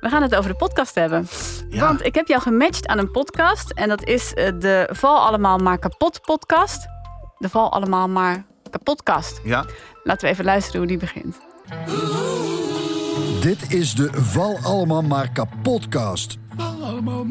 [0.00, 1.28] We gaan het over de podcast hebben.
[1.68, 1.86] Ja.
[1.86, 3.70] Want ik heb jou gematcht aan een podcast.
[3.70, 6.86] En dat is eh, de Val Allemaal Maar Kapot podcast.
[7.38, 9.40] De Val Allemaal Maar Kapotkast.
[9.44, 9.64] Ja?
[10.02, 11.38] Laten we even luisteren hoe die begint.
[13.40, 16.38] Dit is de Val Allemaal Maar Kapotcast.
[16.56, 17.24] Door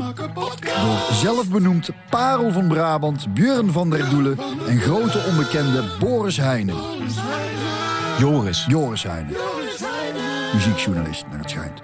[1.12, 6.76] zelfbenoemd Parel van Brabant, Björn van der Doelen en grote onbekende Boris Heijnen.
[8.20, 8.66] Joris.
[8.68, 9.36] Joris Heijnen.
[10.54, 11.82] Muziekjournalist, naar het schijnt.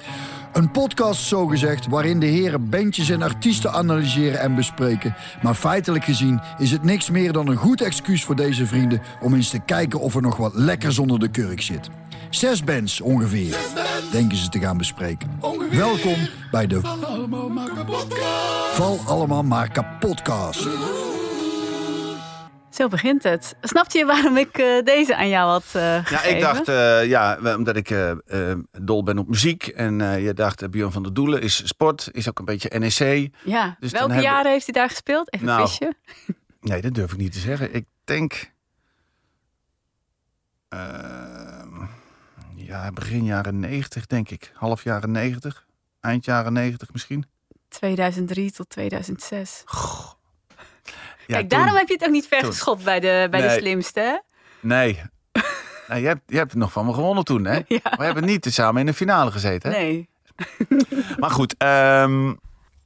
[0.56, 5.16] Een podcast, zogezegd, waarin de heren bandjes en artiesten analyseren en bespreken.
[5.42, 9.02] Maar feitelijk gezien is het niks meer dan een goed excuus voor deze vrienden...
[9.22, 11.90] om eens te kijken of er nog wat lekkers onder de kurk zit.
[12.30, 13.58] Zes bands ongeveer,
[14.12, 15.40] denken ze te gaan bespreken.
[15.72, 16.80] Welkom bij de
[18.74, 20.68] Val Allemaal Maar Kapotcast.
[22.76, 23.56] Zo begint het.
[23.62, 26.36] Snapte je waarom ik eh, deze aan jou had eh Ja, gegeven?
[26.36, 27.96] ik dacht, eh, ja, omdat ik
[28.82, 29.68] dol ben op muziek.
[29.68, 33.30] En je dacht, uh, Björn van der Doelen is sport, is ook een beetje NEC.
[33.44, 35.34] Ja, Dus welke hebben- jaren heeft hij daar gespeeld?
[35.34, 35.94] Even Nou, quizje.
[36.62, 37.74] Nee, dat durf ik niet te zeggen.
[37.76, 38.52] Ik denk,
[40.70, 41.86] ehm,
[42.56, 44.52] ja, begin jaren 90 denk ik.
[44.54, 45.66] Half jaren 90,
[46.02, 47.26] eind jaren 90 misschien.
[47.70, 49.64] 2003 tot 2006.
[49.66, 49.74] Ja,
[51.28, 52.50] Kijk, toen- daarom heb je het ook niet ver toen.
[52.52, 54.24] geschopt bij de, bij de slimste?
[54.60, 55.02] Nee.
[55.88, 57.60] nou, je, hebt, je hebt het nog van me gewonnen toen, hè?
[57.68, 57.80] Ja.
[57.98, 59.78] We hebben niet samen in de finale gezeten, hè?
[59.78, 60.10] Nee.
[61.20, 62.28] Maar goed, ehm,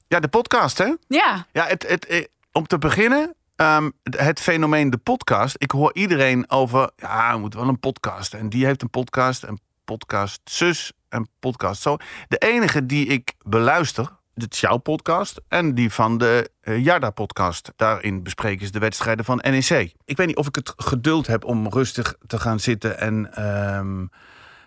[0.08, 0.94] ja, de podcast, hè?
[1.08, 5.56] Ja, Ja, het, het, eh, om te beginnen, ehm, het- het fenomeen de podcast.
[5.58, 8.34] Ik hoor iedereen over, ja, we moeten wel een podcast.
[8.34, 11.98] En die heeft een podcast, en podcast zus, en podcast zo.
[12.28, 17.72] De enige die ik beluister, is jouw podcast, en die van de eh, Jarda-podcast.
[17.75, 19.94] Daarin bespreken ze de wedstrijden van NEC.
[20.05, 22.99] Ik weet niet of ik het geduld heb om rustig te gaan zitten.
[22.99, 24.05] En ehm,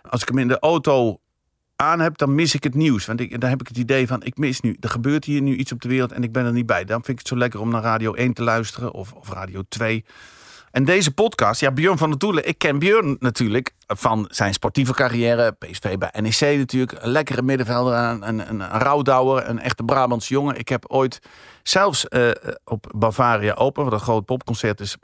[0.02, 1.20] als ik hem in de auto
[1.77, 3.06] aan heb, dan mis ik het nieuws.
[3.06, 5.56] Want ik, dan heb ik het idee van, ik mis nu, er gebeurt hier nu
[5.56, 6.84] iets op de wereld en ik ben er niet bij.
[6.84, 9.62] Dan vind ik het zo lekker om naar Radio 1 te luisteren of, of Radio
[9.69, 10.04] 2.
[10.73, 12.49] En deze podcast, ja, Björn van der Doelen.
[12.49, 15.53] Ik ken Björn natuurlijk van zijn sportieve carrière.
[15.53, 17.03] PSV bij NEC natuurlijk.
[17.03, 20.59] Een lekkere middenvelder, een, een, een rouwdouwer, een echte Brabantse jongen.
[20.59, 21.19] Ik heb ooit
[21.62, 22.31] zelfs eh,
[22.65, 24.97] op Bavaria Open, wat een groot popconcert is,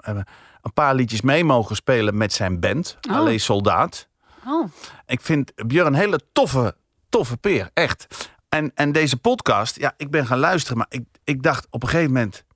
[0.63, 2.97] een paar liedjes mee mogen spelen met zijn band.
[3.09, 3.17] Oh.
[3.17, 4.09] Alleen Soldaat.
[4.47, 4.69] oh.
[5.07, 6.75] Ik vind Björn een hele toffe,
[7.09, 7.71] toffe peer.
[7.75, 8.31] Echt.
[8.49, 10.79] En, en deze podcast, ja, ik ben gaan luisteren.
[10.79, 12.47] Maar ik, ik dacht op een gegeven moment...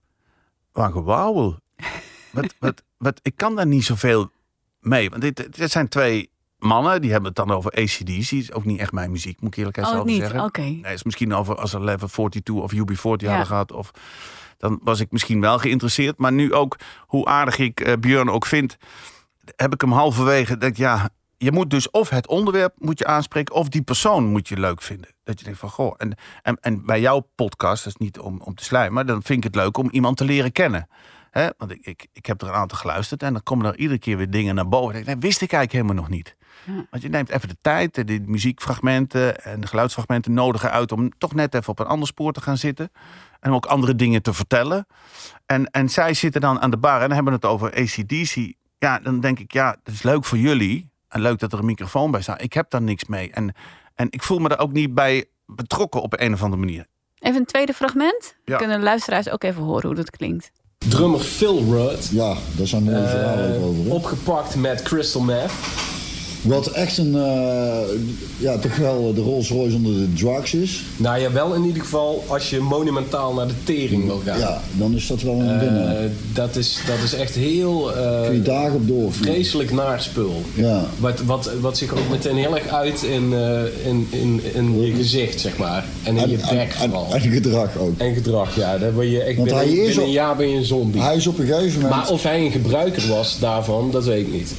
[0.73, 1.62] Wat gewauwel.
[2.33, 4.31] Wat, wat, wat, ik kan daar niet zoveel
[4.81, 5.11] mee.
[5.11, 8.31] Want dit, dit zijn twee mannen, die hebben het dan over ACDC.
[8.31, 10.21] is ook niet echt mijn muziek, moet ik eerlijkheid Oh, over niet?
[10.21, 10.41] zeggen.
[10.45, 10.61] Oké.
[10.61, 13.29] Nee, is misschien over als er Level 42 of UB40 Ja.
[13.29, 13.73] hadden gehad.
[13.73, 13.91] Of,
[14.59, 16.19] dan was ik misschien wel geïnteresseerd.
[16.19, 16.77] Maar nu ook,
[17.07, 18.77] hoe aardig ik eh, Björn ook vind...
[19.57, 20.57] heb ik hem halverwege...
[20.59, 23.55] Dat, ja, je moet dus of het onderwerp moet je aanspreken...
[23.55, 25.11] of die persoon moet je leuk vinden.
[25.25, 25.95] Dat je denkt van, goh...
[25.97, 28.93] En, en, en bij jouw podcast, dat is niet om, om te slijmen...
[28.93, 30.89] maar dan vind ik het leuk om iemand te leren kennen.
[31.33, 31.49] Hè?
[31.57, 33.23] Want ik, ik, ik heb er een aantal geluisterd...
[33.23, 34.95] en dan komen er iedere keer weer dingen naar boven.
[34.95, 36.37] En ik denk, dat wist ik eigenlijk helemaal nog niet.
[36.65, 36.87] Ja.
[36.91, 41.35] Want je neemt even de tijd, de muziekfragmenten en de geluidsfragmenten nodigen uit om toch
[41.35, 42.91] net even op een ander spoor te gaan zitten.
[43.41, 44.87] En om ook andere dingen te vertellen.
[45.47, 48.53] En, en zij zitten dan aan de bar en hebben het over ACDC.
[48.79, 50.91] Ja, dan denk ik, ja, dat is leuk voor jullie.
[51.09, 52.43] En leuk dat er een microfoon bij staat.
[52.43, 53.31] Ik heb daar niks mee.
[53.31, 53.55] En,
[53.95, 56.87] en ik voel me daar ook niet bij betrokken op een of andere manier.
[57.19, 58.37] Even een tweede fragment.
[58.45, 58.57] Ja.
[58.57, 60.51] Kunnen de luisteraars ook even horen hoe dat klinkt.
[60.89, 62.09] Drummer Phil Rudd.
[62.11, 63.85] Ja, daar zijn mooie verhalen ook over.
[63.85, 63.91] hè?
[63.91, 65.51] Opgepakt met crystal meth.
[66.43, 67.79] Wat echt een, eh,
[68.39, 70.83] ja, toch wel de Rolls Royce onder de drugs is.
[70.97, 74.39] Nou ja, wel in ieder geval als je monumentaal naar de tering wil gaan.
[74.39, 75.97] Ja, dan is dat wel een winnaar.
[75.97, 79.13] Eh, dat, is, dat is echt heel eh, Kun je dagen op door.
[79.13, 80.43] vreselijk naar spul.
[80.55, 80.85] Ja.
[80.99, 83.33] Wat, wat, wat zich ook meteen heel erg uit in,
[83.85, 85.85] in, in, in je gezicht, zeg maar.
[86.03, 87.07] En in je bek vooral.
[87.15, 87.93] en gedrag ook.
[87.99, 88.79] En gedrag, ja.
[88.79, 90.65] Daar word je echt Want binnen, hij is binnen al- een jaar ben je een
[90.65, 91.01] zombie.
[91.03, 92.01] Hij is op een gegeven moment...
[92.01, 94.55] Maar of hij een gebruiker was daarvan, dat weet ik niet.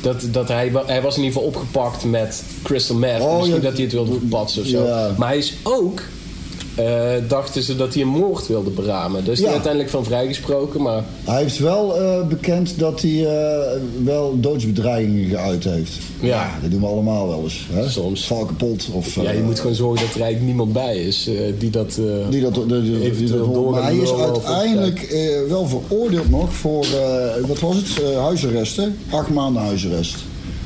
[0.00, 3.20] Dat, dat hij, hij was in ieder geval opgepakt met crystal meth.
[3.20, 3.62] Oh, Misschien ja.
[3.62, 4.84] dat hij het wilde verpatsen of zo.
[4.84, 5.14] Ja.
[5.16, 6.02] Maar hij is ook...
[6.78, 9.24] eh, dachten ze dat hij een moord wilde beramen.
[9.24, 9.44] Dus Ja.
[9.44, 10.82] hij uiteindelijk van vrijgesproken.
[10.82, 15.92] Maar Hij heeft wel eh, bekend dat hij eh, wel doodsbedreigingen geuit heeft.
[16.20, 16.58] Ja.
[16.62, 17.66] dat doen we allemaal wel eens.
[17.72, 17.88] Hè?
[17.88, 18.26] Soms.
[18.26, 18.88] Val kapot.
[18.92, 21.98] Of, ja, je moet gewoon zorgen dat er eigenlijk niemand bij is die dat...
[22.30, 25.16] Die dat, de, de- die dat door maar hij is uiteindelijk
[25.48, 26.86] wel veroordeeld nog voor,
[27.46, 28.86] wat was het, huisarrest hè?
[29.10, 30.16] Acht maanden huisarrest.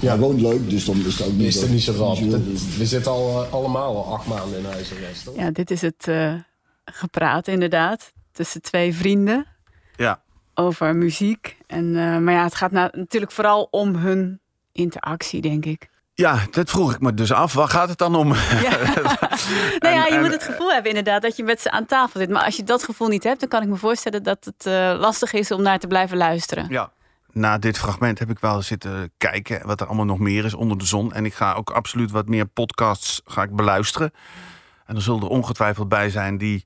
[0.03, 0.09] Ja.
[0.09, 1.47] Hij woont leuk, dus dan is het ook niet...
[1.47, 5.31] is er niet we zitten al, eh, allemaal al acht maanden in huisarrest.
[5.37, 6.35] Ja, dit is het eh,
[6.85, 8.13] gepraat inderdaad.
[8.33, 9.47] Tussen twee vrienden
[9.97, 10.21] Ja,
[10.55, 11.57] over muziek.
[11.67, 14.41] En, eh, maar ja, het gaat na- natuurlijk vooral om hun
[14.73, 15.89] interactie, denk ik.
[16.15, 17.53] Ja, dat vroeg ik me dus af.
[17.53, 18.33] Waar gaat het dan om?
[18.35, 18.39] Ja.
[19.79, 22.21] nou ja, je en- moet het gevoel hebben inderdaad dat je met ze aan tafel
[22.21, 22.31] zit.
[22.31, 24.95] Maar als je dat gevoel niet hebt, dan kan ik me voorstellen dat het eh,
[24.99, 26.67] lastig is om naar te blijven luisteren.
[26.69, 26.93] Ja.
[27.33, 30.79] Na dit fragment heb ik wel zitten kijken wat er allemaal nog meer is onder
[30.79, 31.13] de zon.
[31.13, 34.13] En ik ga ook absoluut wat meer podcasts ga ik beluisteren.
[34.87, 36.65] En er zullen er ongetwijfeld bij zijn die,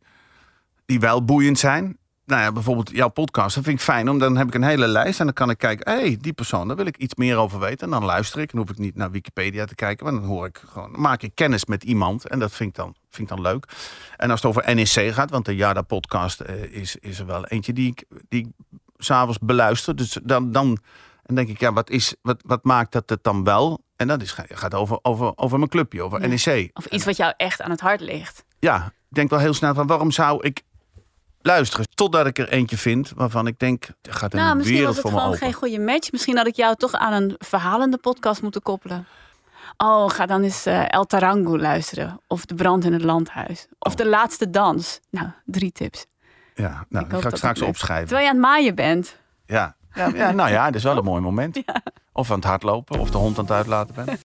[0.87, 1.99] die wel boeiend zijn.
[2.25, 4.09] Nou ja, bijvoorbeeld jouw podcast, dat vind ik fijn.
[4.09, 5.93] Omdat dan heb ik een hele lijst en dan kan ik kijken...
[5.93, 7.87] hé, hey, die persoon, daar wil ik iets meer over weten.
[7.87, 8.51] En dan luister ik.
[8.51, 10.05] Dan hoef ik niet naar Wikipedia te kijken.
[10.05, 12.29] Maar dan hoor ik gewoon, maak ik kennis met iemand.
[12.29, 13.67] En dat vind ik dan, vind ik dan leuk.
[14.17, 17.73] En als het over NEC gaat, want de Jada-podcast eh, is, is er wel eentje
[17.73, 17.95] die
[18.29, 18.67] die ik
[18.99, 19.97] s'avonds beluister.
[19.97, 20.79] Dus dan, dan
[21.23, 23.85] en denk ik, ja, wat, is, wat, wat maakt dat het dan wel?
[23.97, 26.27] En dat is, gaat over, over, over mijn clubje, over Ja.
[26.27, 26.71] NEC.
[26.75, 28.45] Of iets wat jou echt aan het hart ligt.
[28.59, 30.63] Ja, ik denk wel heel snel van waarom zou ik
[31.43, 31.87] luisteren?
[31.95, 35.05] Totdat ik er eentje vind waarvan ik denk, er gaat een Nou, misschien wereld was
[35.05, 35.47] het voor me gewoon open.
[35.49, 36.13] geen goede match.
[36.13, 39.07] Misschien had ik jou toch aan een verhalende podcast moeten koppelen.
[39.77, 42.21] Oh, ga dan eens eh, El Tarango luisteren.
[42.27, 43.67] Of De Brand in het Landhuis.
[43.79, 43.99] Of Oh.
[43.99, 45.01] De Laatste Dans.
[45.11, 46.07] Nou, drie tips.
[46.57, 48.07] Ja, nou, Ik ga ik straks opschrijven.
[48.07, 49.17] Terwijl je aan het maaien bent.
[49.47, 49.75] Ja.
[49.95, 51.63] Ja, ja, nou ja, dat is wel een mooi moment.
[52.13, 54.25] Of aan het hardlopen, of de hond aan het uitlaten bent.